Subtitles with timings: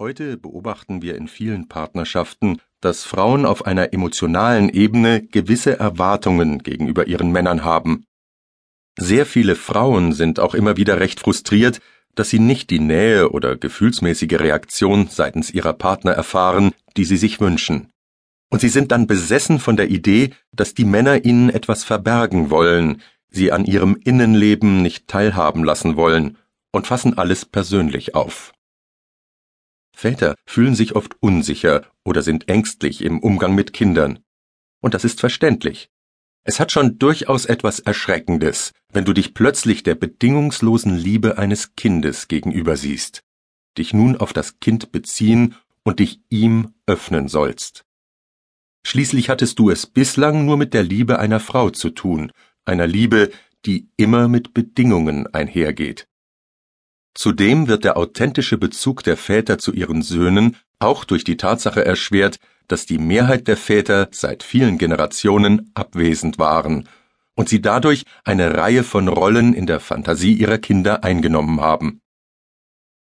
[0.00, 7.06] Heute beobachten wir in vielen Partnerschaften, dass Frauen auf einer emotionalen Ebene gewisse Erwartungen gegenüber
[7.06, 8.06] ihren Männern haben.
[8.98, 11.82] Sehr viele Frauen sind auch immer wieder recht frustriert,
[12.14, 17.38] dass sie nicht die Nähe oder gefühlsmäßige Reaktion seitens ihrer Partner erfahren, die sie sich
[17.38, 17.92] wünschen.
[18.48, 23.02] Und sie sind dann besessen von der Idee, dass die Männer ihnen etwas verbergen wollen,
[23.28, 26.38] sie an ihrem Innenleben nicht teilhaben lassen wollen
[26.72, 28.54] und fassen alles persönlich auf.
[30.00, 34.20] Väter fühlen sich oft unsicher oder sind ängstlich im Umgang mit Kindern.
[34.80, 35.90] Und das ist verständlich.
[36.42, 42.28] Es hat schon durchaus etwas Erschreckendes, wenn du dich plötzlich der bedingungslosen Liebe eines Kindes
[42.28, 43.24] gegenüber siehst,
[43.76, 47.84] dich nun auf das Kind beziehen und dich ihm öffnen sollst.
[48.86, 52.32] Schließlich hattest du es bislang nur mit der Liebe einer Frau zu tun,
[52.64, 53.30] einer Liebe,
[53.66, 56.08] die immer mit Bedingungen einhergeht.
[57.14, 62.38] Zudem wird der authentische Bezug der Väter zu ihren Söhnen auch durch die Tatsache erschwert,
[62.68, 66.88] dass die Mehrheit der Väter seit vielen Generationen abwesend waren
[67.34, 72.00] und sie dadurch eine Reihe von Rollen in der Fantasie ihrer Kinder eingenommen haben.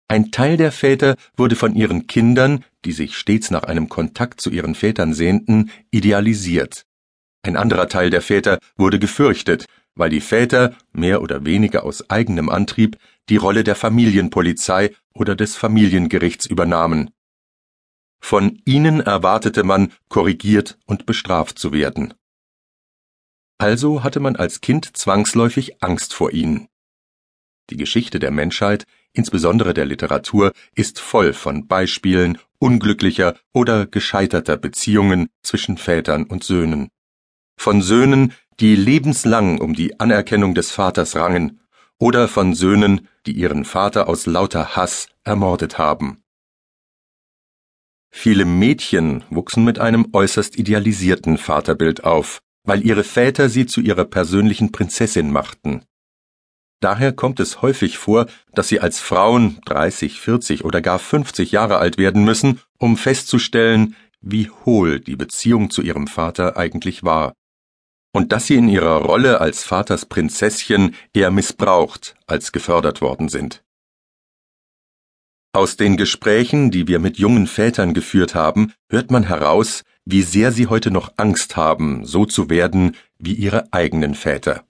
[0.07, 4.49] Ein Teil der Väter wurde von ihren Kindern, die sich stets nach einem Kontakt zu
[4.49, 6.85] ihren Vätern sehnten, idealisiert.
[7.44, 9.66] Ein anderer Teil der Väter wurde gefürchtet,
[10.00, 12.97] weil die Väter, mehr oder weniger aus eigenem Antrieb,
[13.28, 17.11] die Rolle der Familienpolizei oder des Familiengerichts übernahmen.
[18.22, 22.14] Von ihnen erwartete man, korrigiert und bestraft zu werden.
[23.58, 26.69] Also hatte man als Kind zwangsläufig Angst vor ihnen.
[27.69, 35.28] Die Geschichte der Menschheit, insbesondere der Literatur, ist voll von Beispielen unglücklicher oder gescheiterter Beziehungen
[35.44, 36.89] zwischen Vätern und Söhnen.
[37.61, 41.59] Von Söhnen, die lebenslang um die Anerkennung des Vaters rangen,
[41.97, 46.23] oder von Söhnen, die ihren Vater aus lauter Hass ermordet haben.
[48.09, 54.05] Viele Mädchen wuchsen mit einem äußerst idealisierten Vaterbild auf, weil ihre Väter sie zu ihrer
[54.05, 55.84] persönlichen Prinzessin machten.
[56.79, 61.79] Daher kommt es häufig vor, dass sie als Frauen 30, 40 oder gar 50 Jahre
[61.79, 67.34] alt werden müssen, um festzustellen, wie hohl die Beziehung zu ihrem Vater eigentlich war
[68.12, 73.64] und dass sie in ihrer Rolle als Vaters Prinzesschen eher missbraucht als gefördert worden sind.
[75.52, 80.52] Aus den Gesprächen, die wir mit jungen Vätern geführt haben, hört man heraus, wie sehr
[80.52, 84.64] sie heute noch Angst haben, so zu werden wie ihre eigenen Väter.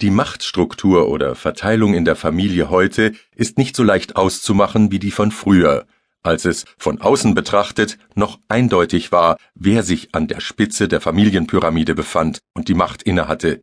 [0.00, 5.10] Die Machtstruktur oder Verteilung in der Familie heute ist nicht so leicht auszumachen wie die
[5.10, 5.86] von früher,
[6.22, 11.94] als es von außen betrachtet noch eindeutig war, wer sich an der Spitze der Familienpyramide
[11.94, 13.62] befand und die Macht innehatte.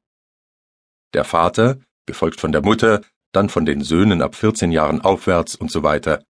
[1.13, 3.01] Der Vater, gefolgt von der Mutter,
[3.31, 6.23] dann von den Söhnen ab 14 Jahren aufwärts und so weiter.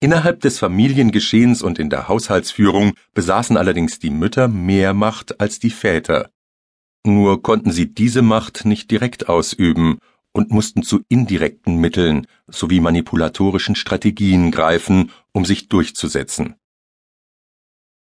[0.00, 5.70] Innerhalb des Familiengeschehens und in der Haushaltsführung besaßen allerdings die Mütter mehr Macht als die
[5.70, 6.30] Väter.
[7.06, 9.98] Nur konnten sie diese Macht nicht direkt ausüben
[10.36, 16.56] und mussten zu indirekten Mitteln sowie manipulatorischen Strategien greifen, um sich durchzusetzen.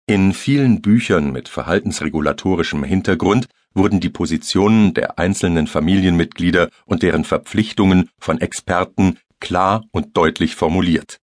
[0.08, 8.10] In vielen Büchern mit verhaltensregulatorischem Hintergrund wurden die Positionen der einzelnen Familienmitglieder und deren Verpflichtungen
[8.18, 11.20] von Experten klar und deutlich formuliert.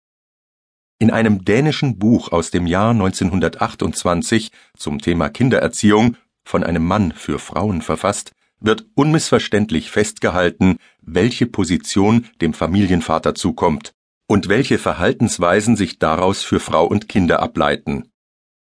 [1.00, 7.40] In einem dänischen Buch aus dem Jahr 1928 zum Thema Kindererziehung, von einem Mann für
[7.40, 13.92] Frauen verfasst, wird unmissverständlich festgehalten, welche Position dem Familienvater zukommt
[14.28, 18.10] und welche Verhaltensweisen sich daraus für Frau und Kinder ableiten.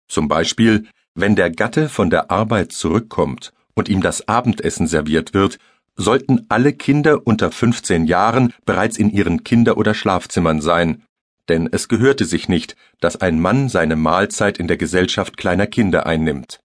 [0.09, 5.59] Zum Beispiel, wenn der Gatte von der Arbeit zurückkommt und ihm das Abendessen serviert wird,
[5.95, 11.03] sollten alle Kinder unter 15 Jahren bereits in ihren Kinder- oder Schlafzimmern sein,
[11.49, 16.05] denn es gehörte sich nicht, dass ein Mann seine Mahlzeit in der Gesellschaft kleiner Kinder
[16.05, 16.62] einnimmt.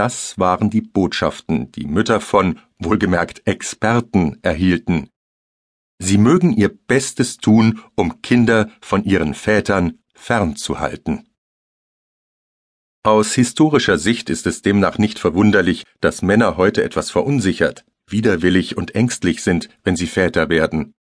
[0.00, 5.10] Das waren die Botschaften, die Mütter von, wohlgemerkt, Experten erhielten.
[5.98, 11.28] Sie mögen ihr Bestes tun, um Kinder von ihren Vätern fernzuhalten.
[13.02, 18.94] Aus historischer Sicht ist es demnach nicht verwunderlich, dass Männer heute etwas verunsichert, widerwillig und
[18.94, 20.94] ängstlich sind, wenn sie Väter werden.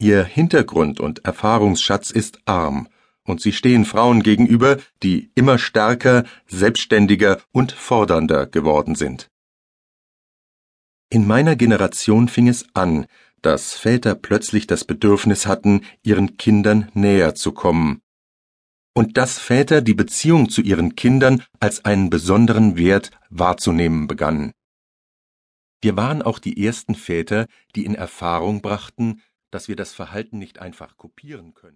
[0.00, 2.88] Ihr Hintergrund und Erfahrungsschatz ist arm
[3.24, 9.30] und sie stehen Frauen gegenüber, die immer stärker, selbstständiger und fordernder geworden sind.
[11.10, 13.06] In meiner Generation fing es an,
[13.42, 18.00] dass Väter plötzlich das Bedürfnis hatten, ihren Kindern näher zu kommen,
[18.94, 24.52] und dass Väter die Beziehung zu ihren Kindern als einen besonderen Wert wahrzunehmen begannen.
[25.80, 30.58] Wir waren auch die ersten Väter, die in Erfahrung brachten, dass wir das Verhalten nicht
[30.58, 31.68] einfach kopieren können.